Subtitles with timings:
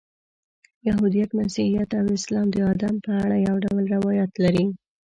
[0.87, 4.65] یهودیت، مسیحیت او اسلام د آدم په اړه یو ډول روایات لري.